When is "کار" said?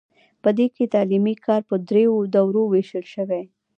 1.45-1.61